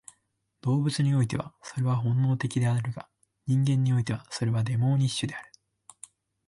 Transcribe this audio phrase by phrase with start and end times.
[0.61, 3.07] 動物においてはそれは本能的であるが、
[3.45, 5.51] 人間においてはそれはデモーニッシュである。